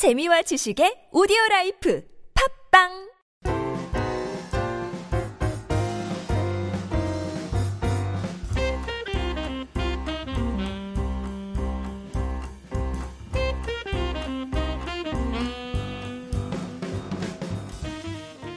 [0.00, 2.02] 재미와 지식의 오디오 라이프
[2.72, 3.10] 팟빵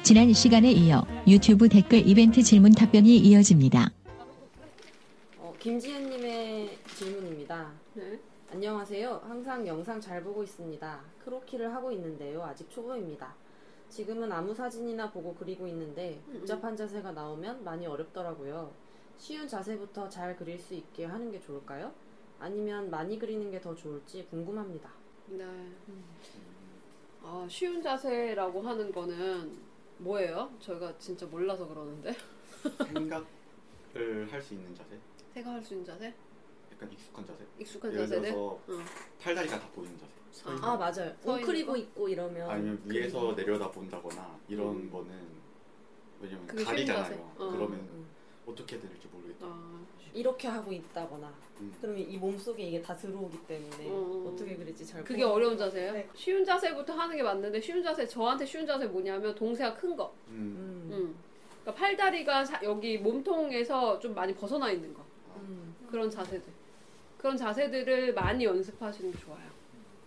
[0.02, 3.92] 지난 시간에 이어 유튜브 댓글 이벤트 질문 답변이 이어집니다.
[5.40, 7.70] 어, 김지은님의 질문입니다.
[7.96, 8.18] 네.
[8.54, 9.24] 안녕하세요.
[9.28, 11.13] 항상 영상 잘 보고 있습니다.
[11.24, 12.44] 크로키를 하고 있는데요.
[12.44, 13.36] 아직 초보입니다.
[13.90, 18.74] 지금은 아무 사진이나 보고 그리고 있는데 복잡한 자세가 나오면 많이 어렵더라고요.
[19.18, 21.94] 쉬운 자세부터 잘 그릴 수 있게 하는 게 좋을까요?
[22.40, 24.90] 아니면 많이 그리는 게 더 좋을지 궁금합니다.
[25.28, 25.46] 네.
[27.22, 29.58] 아, 쉬운 자세라고 하는 거는
[30.00, 30.52] 뭐예요?
[30.60, 32.14] 저희가 진짜 몰라서 그러는데.
[32.94, 34.98] 생각을 할 수 있는 자세,
[35.34, 36.14] 생각할 수 있는 자세?
[36.74, 37.46] 약간 익숙한 자세.
[37.60, 38.08] 익숙한 예를?
[38.08, 38.84] 들어서 응.
[39.22, 39.98] 팔다리가 다 보이는.
[40.34, 41.14] 서 있는 아 맞아요.
[41.22, 44.90] 서 웅크리고 있고 이러면 아니면 위에서 그리고- 내려다 본다거나 이런 음.
[44.92, 45.12] 거는
[46.20, 47.04] 왜냐면 그게 쉬운 가리잖아요.
[47.04, 47.16] 자세.
[47.38, 47.50] 어.
[47.52, 48.06] 그러면 음.
[48.48, 49.46] 어떻게 될지 모르겠다.
[49.46, 49.80] 아,
[50.14, 51.74] 이렇게 하고 있다거나 음.
[51.80, 53.94] 그러면 이 몸속에 이게 다 들어오기 때문에 어.
[54.28, 55.34] 어 떻게 그릴지 잘 그게 모르겠어요.
[55.36, 55.94] 어려운 자세예요?
[55.94, 56.10] 네.
[56.16, 60.14] 쉬운 자세부터 하는 게 맞는데 쉬운 자세 저한테 쉬운 자세 뭐냐면 동세가 큰 거.
[60.30, 60.34] 음.
[60.34, 60.94] 음.
[60.94, 61.16] 음.
[61.62, 65.04] 그러니까 팔다리가 사- 여기 몸통에서 좀 많이 벗어나 있는 거.
[65.38, 65.76] 음.
[65.90, 66.52] 그런 자세들.
[67.20, 69.53] 그런 자세들을 많이 연습하시는 게 좋아요.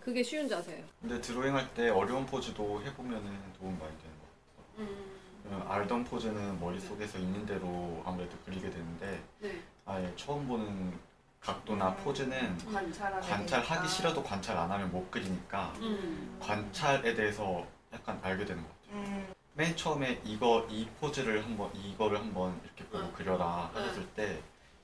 [0.06, 0.84] 그게 쉬운 자세예요.
[1.00, 3.24] 근데 드로잉 할 때 어려운 포즈도 해보면은
[3.58, 4.88] 도움 많이 되는 것 같아요.
[4.88, 5.62] 음.
[5.68, 9.60] 알던 포즈는 머릿속에서 있는 대로 아무래도 그리게 되는데 네.
[9.84, 10.92] 아예 처음 보는
[11.40, 13.88] 각도나 포즈는 관찰하게 관찰하기.
[13.88, 16.38] 싫어도 관찰 안 하면 못 그리니까 음.
[16.40, 19.26] 관찰에 대해서 약간 알게 되는 것 같아요.
[19.54, 23.12] 맨 처음에 이거 이 포즈를 한번 이거를 한번 이렇게 보고 응.
[23.12, 23.80] 그려라 응.
[23.82, 24.40] 하셨을 때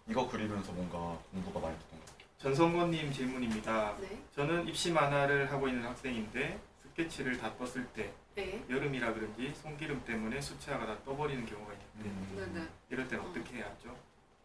[0.08, 2.11] 이거 그리면서 뭔가 공부가 많이 됐던 것 같아요.
[2.42, 3.96] 전성건님 질문입니다.
[4.00, 4.20] 네.
[4.34, 8.64] 저는 입시 만화를 하고 있는 학생인데 스케치를 다 떴을 때 네.
[8.68, 12.52] 여름이라 그런지 손기름 때문에 수채화가 다 떠버리는 경우가 있는데 음.
[12.52, 12.68] 네네.
[12.90, 13.96] 이럴 땐 어떻게 해야 하죠?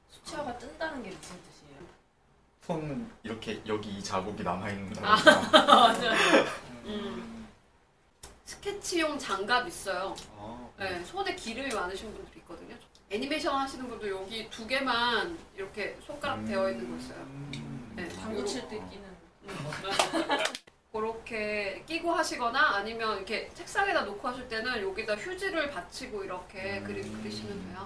[0.10, 1.78] 수채화가 뜬다는 게 무슨 뜻이에요?
[2.62, 5.16] 손 이렇게 여기 이 자국이 남아 있는 아.
[5.16, 5.94] 거니까.
[6.86, 7.48] 음.
[8.46, 10.16] 스케치용 장갑 있어요.
[10.38, 12.76] 아, 네, 손에 기름이 많으신 분들 있거든요.
[13.10, 17.26] 애니메이션 하시는 분도 여기 두 개만 이렇게 손가락 되어 있는 거 있어요.
[18.28, 19.18] 네, 방구 칠 때 끼는
[20.92, 26.84] 그렇게 끼고 하시거나 아니면 이렇게 책상에다 놓고 하실 때는 여기다 휴지를 받치고 이렇게 음.
[26.86, 27.86] 그림 그리시면 돼요.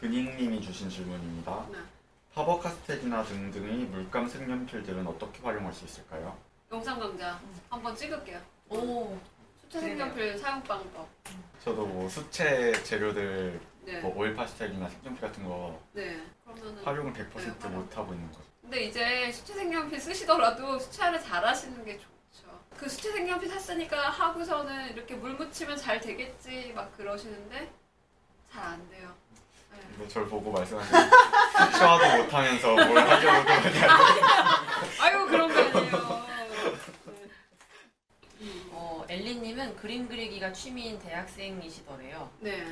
[0.00, 1.66] 근익님이 주신 질문입니다.
[1.70, 1.78] 네.
[2.34, 6.36] 파버 카스텔이나 등등의 물감 색연필들은 어떻게 활용할 수 있을까요?
[6.72, 8.40] 영상 강좌 한번 찍을게요.
[8.70, 9.18] 오
[9.60, 11.06] 수채 색연필 사용 방법.
[11.62, 14.00] 저도 뭐 수채 재료들 네.
[14.00, 16.18] 뭐 오일 파스텔이나 색연필 같은 거 네.
[16.44, 17.80] 그러면은 활용을 100% 네, 활용.
[17.80, 18.44] 못 하고 있는 거죠.
[18.70, 22.56] 근데 이제 수채 색연필 쓰시더라도 수채화를 잘 하시는 게 좋죠.
[22.76, 27.68] 그 수채 색연필 샀으니까 하고서는 이렇게 물 묻히면 잘 되겠지 막 그러시는데
[28.52, 29.12] 잘 안 돼요.
[29.72, 30.06] 네.
[30.06, 31.10] 저를 보고 말씀하시는
[31.76, 33.88] 수화도 못하면서 뭘 하려고 그러냐.
[35.02, 36.26] 아유 그런 거 아니에요.
[38.70, 42.30] 어, 엘리님은 그림 그리기가 취미인 대학생이시더래요.
[42.38, 42.64] 네.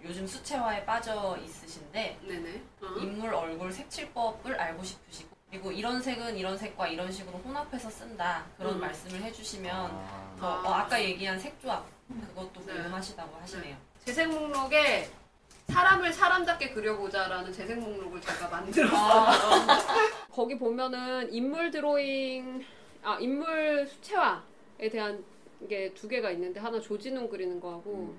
[0.00, 2.62] 음, 요즘 수채화에 빠져 있으신데 네네.
[2.82, 2.86] 어?
[2.98, 8.74] 인물 얼굴 색칠법을 알고 싶으시고 그리고 이런 색은 이런 색과 이런 식으로 혼합해서 쓴다 그런
[8.74, 8.80] 음.
[8.80, 12.74] 말씀을 해주시면 아, 더 어, 아까 얘기한 색조합 그것도 네.
[12.74, 13.76] 궁금하시다고 하시네요.
[14.04, 15.10] 재생 목록에
[15.68, 19.26] 사람을 사람답게 그려보자라는 재생 목록을 제가 만들었어요.
[20.32, 22.64] 거기 보면은 인물 드로잉,
[23.02, 25.24] 아 인물 수채화에 대한
[25.68, 28.16] 게 두 개가 있는데 하나 조진웅 그리는 거하고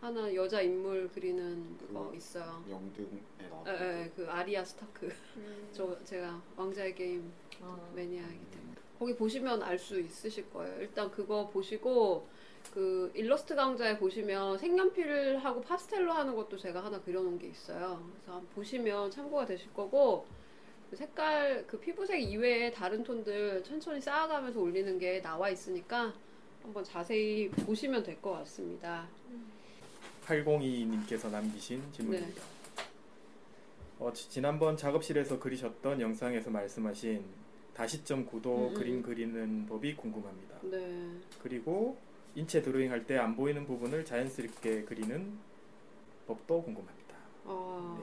[0.00, 2.62] 하나 여자 인물 그리는 거 있어요.
[2.70, 3.20] 영등에
[3.50, 5.12] 나왔던 예, 예, 그 아리아 스타크.
[5.72, 7.90] 저 제가 왕자의 게임 어.
[7.94, 10.80] 매니아이기 때문에 거기 보시면 알 수 있으실 거예요.
[10.80, 12.28] 일단 그거 보시고
[12.72, 18.00] 그 일러스트 강좌에 보시면 색연필하고 파스텔로 하는 것도 제가 하나 그려놓은 게 있어요.
[18.12, 20.26] 그래서 한번 보시면 참고가 되실 거고
[20.90, 26.14] 그 색깔 그 피부색 이외에 다른 톤들 천천히 쌓아가면서 올리는 게 나와 있으니까
[26.62, 29.08] 한번 자세히 보시면 될 것 같습니다.
[30.28, 32.42] 802님께서 남기신 질문입니다.
[33.98, 37.24] 어, 지- 지난번 작업실에서 그리셨던 영상에서 말씀하신
[37.74, 38.74] 다시점 구도 음, 음.
[38.74, 40.56] 그림 그리는 법이 궁금합니다.
[40.62, 41.10] 네.
[41.42, 41.96] 그리고
[42.34, 45.32] 인체 드로잉 할 때 안 보이는 부분을 자연스럽게 그리는
[46.26, 47.16] 법도 궁금합니다.
[47.44, 47.98] 아,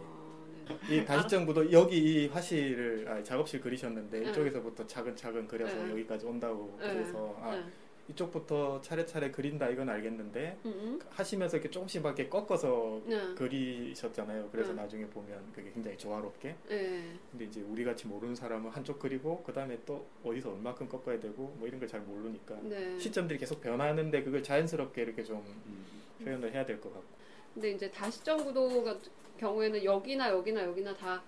[0.89, 0.95] 네.
[0.98, 4.30] 이 다시점 구도 여기 이 화실을 아, 작업실 그리셨는데 네.
[4.31, 5.92] 이쪽에서부터 차근차근 그려서 네.
[5.92, 6.92] 여기까지 온다고 네.
[6.94, 7.63] 그래서 아, 네.
[8.07, 13.10] 이쪽부터 차례차례 그린다 이건 알겠는데 음, 하시면서 이렇게 조금씩 밖에 꺾어서 음.
[13.10, 13.34] 네.
[13.36, 14.50] 그리셨잖아요.
[14.52, 14.75] 그래서 음.
[14.75, 16.56] 나중에 보면 그게 굉장히 조화롭게.
[16.69, 17.18] 네.
[17.31, 21.56] 근데 이제 우리 같이 모르는 사람은 한쪽 그리고 그 다음에 또 어디서 얼마큼 꺾어야 되고
[21.57, 22.98] 뭐 이런 걸 잘 모르니까 네.
[23.00, 25.86] 시점들이 계속 변하는데 그걸 자연스럽게 이렇게 좀 음.
[26.24, 27.08] 표현을 해야 될 것 같고.
[27.54, 31.22] 근데 이제 다시점 구도 같은 경우에는 여기나 여기나 여기나 다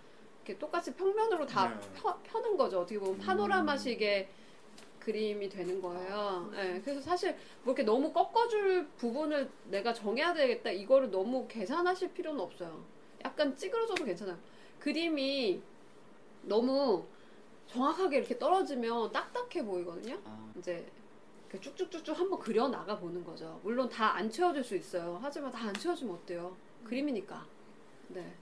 [0.44, 1.88] 이렇게 똑같이 평면으로 다 네.
[1.96, 2.82] 펴, 펴는 거죠.
[2.82, 4.28] 어떻게 보면 파노라마식의
[5.12, 6.52] 그림이 되는 거예요.
[6.58, 7.32] 예, 그래서 사실
[7.64, 12.84] 뭐 이렇게 너무 꺾어줄 부분을 내가 정해야 되겠다 이거를 너무 계산하실 필요는 없어요.
[13.24, 14.38] 약간 찌그러져도 괜찮아요.
[14.80, 15.62] 그림이
[16.42, 17.06] 너무
[17.68, 20.20] 정확하게 이렇게 떨어지면 딱딱해 보이거든요.
[20.26, 20.86] 아, 이제
[21.62, 23.62] 쭉쭉쭉쭉 한번 그려 나가 보는 거죠.
[23.64, 25.18] 물론 다 안 채워질 수 있어요.
[25.22, 26.54] 하지만 다 안 채워지면 어때요?
[26.84, 27.46] 그림이니까.
[28.10, 28.34] 네.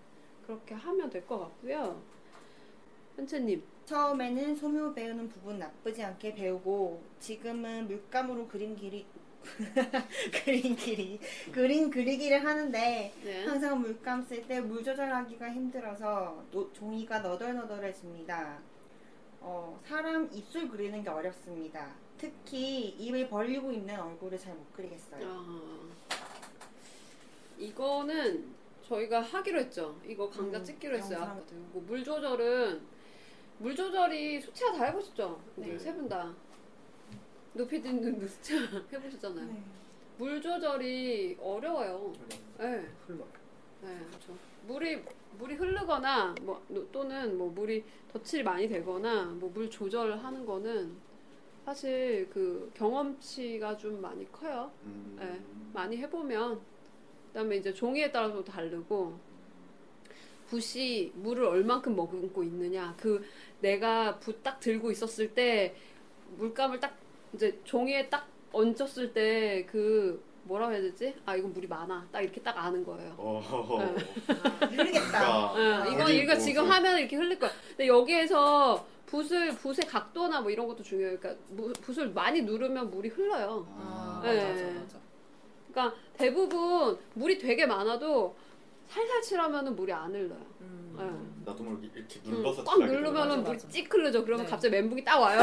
[0.47, 2.01] 그렇게 하면 될 것 같고요.
[3.17, 3.61] 현채님.
[3.85, 9.05] 처음에는 소묘 배우는 부분 나쁘지 않게 배우고 지금은 물감으로 그림 길이
[10.43, 11.19] 그림 길이
[11.51, 13.45] 그림 그리기를 하는데 네.
[13.45, 18.59] 항상 물감 쓸 때 물 조절하기가 힘들어서 노- 종이가 너덜너덜해집니다.
[19.41, 21.93] 어, 사람 입술 그리는 게 어렵습니다.
[22.17, 25.21] 특히 입을 벌리고 있는 얼굴을 잘 못 그리겠어요.
[25.23, 25.79] 아,
[27.59, 28.45] 이거는
[28.87, 29.95] 저희가 하기로 했죠.
[30.07, 31.19] 이거 강좌 음, 찍기로 했어요.
[31.19, 31.31] 영상.
[31.37, 31.55] 아까도.
[31.71, 32.94] 뭐 물 조절은
[33.59, 35.39] 물 조절이 수채화 다 해보셨죠?
[35.55, 35.77] 네.
[35.79, 36.33] 세 분 다.
[37.53, 39.45] 노피디님도 수채화 해보셨잖아요.
[39.45, 39.63] 네.
[40.17, 42.13] 물 조절이 어려워요.
[42.57, 42.85] 네.
[43.07, 43.25] 흘러.
[43.81, 44.35] 네, 그렇죠.
[44.67, 45.03] 물이
[45.37, 50.95] 물이 흐르거나 뭐 노- 또는 뭐 물이 덧칠이 많이 되거나 뭐 물 조절하는 거는
[51.65, 54.71] 사실 그 경험치가 좀 많이 커요.
[54.83, 55.15] 음.
[55.19, 55.41] 네,
[55.73, 56.59] 많이 해보면
[57.27, 59.17] 그다음에 이제 종이에 따라서 다르고
[60.47, 63.25] 붓이 물을 얼만큼 머금고 있느냐 그
[63.61, 65.75] 내가 붓 딱 들고 있었을 때
[66.37, 66.95] 물감을 딱
[67.33, 71.15] 이제 종이에 딱 얹었을 때 그 뭐라고 해야 되지?
[71.25, 73.15] 아 이건 물이 많아 딱 이렇게 딱 아는 거예요.
[73.17, 73.41] 어.
[73.79, 73.95] 네.
[74.33, 75.51] 아, 모르겠다.
[75.51, 77.49] 어, 아, 이건 이거 뭐 지금 그- 하면 이렇게 흘릴 거야.
[77.69, 81.17] 근데 여기에서 붓을 붓의 각도나 뭐 이런 것도 중요해요.
[81.19, 83.65] 그러니까 무- 붓을 많이 누르면 물이 흘러요.
[83.75, 84.35] 아, 네.
[84.51, 84.99] 맞아, 맞아.
[85.71, 88.35] 그러니까 대부분 물이 되게 많아도
[88.87, 90.39] 살살 칠하면은 물이 안 흘러요.
[90.61, 90.95] 음.
[90.97, 91.51] 네.
[91.51, 93.67] 나도 모르게 이렇게 음, 눌러서 꽉 칠하게 누르면은 맞아, 물이 맞아.
[93.69, 94.23] 찌 흐르죠.
[94.23, 94.51] 그러면 네.
[94.51, 95.39] 갑자기 멘붕이 딱 와요.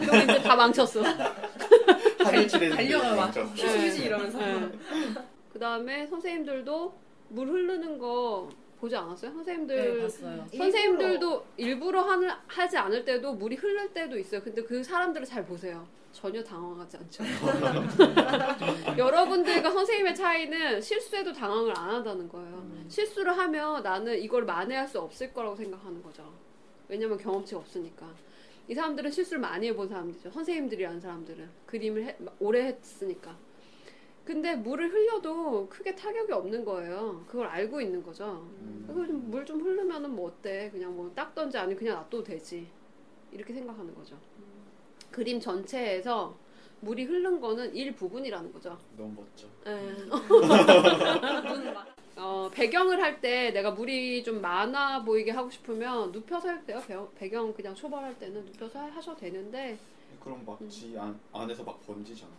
[0.00, 1.02] 그럼 이제 다 망쳤어.
[2.24, 3.46] 하늘 칠했는데 달려가 막 망쳤어.
[3.54, 4.38] 휴지 이러면서.
[5.52, 6.94] 그 다음에 선생님들도
[7.28, 8.48] 물 흐르는 거
[8.80, 9.30] 보지 않았어요?
[9.32, 10.46] 선생님들 네, 봤어요.
[10.56, 14.42] 선생님들도 일부러 하는, 하지 않을 때도 물이 흐를 때도 있어요.
[14.42, 15.86] 근데 그 사람들을 잘 보세요.
[16.12, 17.24] 전혀 당황하지 않죠.
[18.96, 22.53] 여러분들과 선생님의 차이는 실수해도 당황을 안 한다는 거예요.
[22.94, 22.96] 음.
[22.96, 26.32] 실수를 하면 나는 이걸 만회할 수 없을 거라고 생각하는 거죠.
[26.88, 28.06] 왜냐면 경험치가 없으니까.
[28.68, 30.30] 이 사람들은 실수를 많이 해본 사람들이죠.
[30.30, 31.48] 선생님들이라는 사람들은.
[31.66, 33.36] 그림을 해- 오래 했으니까.
[34.24, 37.22] 근데 물을 흘려도 크게 타격이 없는 거예요.
[37.26, 38.46] 그걸 알고 있는 거죠.
[38.60, 38.84] 음.
[38.86, 40.70] 그래서 물좀 흐르면은 뭐 어때?
[40.70, 42.66] 그냥 뭐 닦던지 아니면 그냥 놔둬도 되지.
[43.32, 44.16] 이렇게 생각하는 거죠.
[45.10, 46.34] 그림 전체에서
[46.80, 48.78] 물이 흐른 거는 일부분이라는 거죠.
[48.96, 49.46] 너무 멋져.
[49.66, 49.94] 예.
[52.64, 56.82] 어, 배경을 할 때 내가 물이 좀 많아 보이게 하고 싶으면 눕혀서 할 때요.
[56.86, 59.76] 배- 배경 그냥 초벌할 때는 눕혀서 하- 하셔도 되는데
[60.20, 60.44] 그럼 음.
[60.46, 62.30] 막지 안, 안에서 막 번지잖아.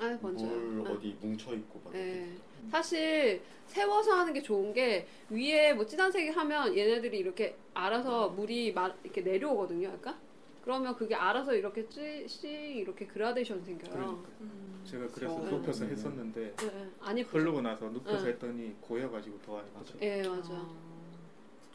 [0.00, 0.48] 아 번져요.
[0.48, 0.90] 물 아.
[0.92, 1.94] 어디 뭉쳐 있고 막.
[1.94, 1.98] 예.
[1.98, 2.32] 이렇게.
[2.70, 8.72] 사실 세워서 하는 게 좋은 게 위에 뭐 진한 색이 하면 얘네들이 이렇게 알아서 물이
[8.72, 9.88] 막 이렇게 내려오거든요.
[9.88, 10.16] 약간
[10.64, 13.92] 그러면 그게 알아서 이렇게 찌씩 이렇게 그라데이션 생겨요.
[13.92, 14.28] 그러니까.
[14.40, 14.82] 음.
[14.86, 15.38] 제가 그래서 어.
[15.44, 16.88] 높여서 했었는데 예, 예.
[17.00, 17.38] 안 예쁘죠?
[17.38, 18.30] 흐르고 나서 눕혀서 네.
[18.30, 19.98] 했더니 고여가지고 더 안 예쁘죠.
[20.00, 20.54] 예, 맞아.
[20.54, 20.74] 아.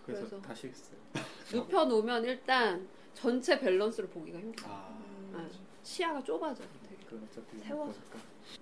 [0.05, 0.41] 그래서, 그래서.
[0.41, 0.97] 다시 했어요.
[1.53, 4.71] 눕혀 놓으면 일단 전체 밸런스를 보기가 힘들어요.
[4.73, 5.37] 아.
[5.37, 5.47] 예.
[5.83, 6.63] 시야가 좁아져.
[6.89, 7.63] 되게.
[7.67, 7.99] 세워서.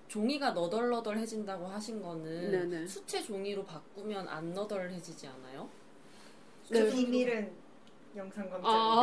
[0.08, 2.86] 종이가 너덜너덜해진다고 하신 거는 네네.
[2.86, 5.68] 수채 종이로 바꾸면 안 너덜해지지 않아요?
[6.68, 6.90] 그 네.
[6.90, 7.50] 비밀은
[8.18, 8.64] 영상 검색.
[8.64, 9.00] 아,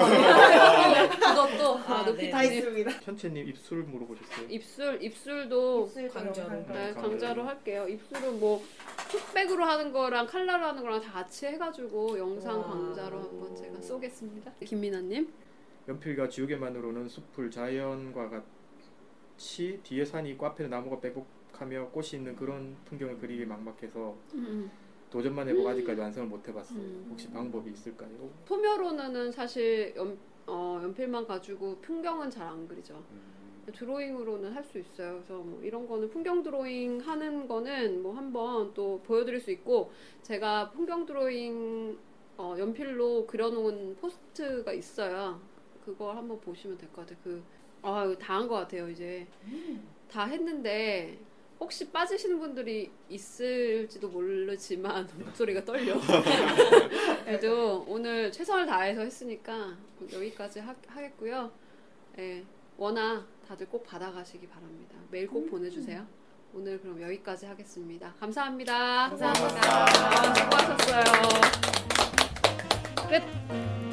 [1.08, 2.30] 그것도 아, 아, 높이 네.
[2.30, 2.92] 다 있습니다.
[2.92, 4.48] 현채님 입술 물어보셨어요?
[4.50, 5.90] 입술 입술도.
[5.96, 6.94] 영상 네.
[6.94, 7.88] 강좌로 할게요.
[7.88, 8.62] 입술은 뭐
[9.10, 12.68] 흑백으로 하는 거랑 칼라로 하는 거랑 다 같이 해가지고 영상 와.
[12.68, 14.52] 강좌로 한번 제가 쏘겠습니다.
[14.66, 15.32] 김민아님.
[15.88, 23.20] 연필과 지우개만으로는 숲을 자연과 같이 뒤에 산이 있고 앞에 나무가 빼곡하며 꽃이 있는 그런 풍경을
[23.20, 24.70] 그리기 막막해서 음.
[25.16, 26.78] 도전만 해보고 아직까지 완성을 못 해봤어요.
[26.78, 27.08] 음.
[27.10, 28.10] 혹시 방법이 있을까요?
[28.46, 33.02] 포묘로는 사실 연, 어, 연필만 가지고 풍경은 잘 안 그리죠.
[33.12, 33.72] 음.
[33.74, 35.14] 드로잉으로는 할 수 있어요.
[35.14, 39.90] 그래서 뭐 이런 거는 풍경 드로잉 하는 거는 뭐 한번 또 보여드릴 수 있고
[40.22, 41.98] 제가 풍경 드로잉
[42.38, 45.40] 어, 연필로 그려놓은 포스트가 있어요.
[45.86, 47.18] 그걸 한번 보시면 될 것 같아요.
[47.24, 47.42] 그
[47.82, 49.26] 아, 다 한 것 같아요, 이제.
[50.12, 51.18] 다 했는데,
[51.60, 55.96] 혹시 빠지시는 분들이 있을지도 모르지만, 목소리가 떨려.
[57.26, 59.76] 그래도 오늘 최선을 다해서 했으니까
[60.12, 61.52] 여기까지 하, 하겠고요.
[62.20, 62.44] 예,
[62.78, 64.96] 원화 다들 꼭 받아가시기 바랍니다.
[65.12, 66.06] 메일 꼭 보내주세요.
[66.54, 68.14] 오늘 그럼 여기까지 하겠습니다.
[68.20, 69.10] 감사합니다.
[69.10, 70.34] 감사합니다.
[70.36, 71.04] 수고하셨어요.
[73.10, 73.85] 끝.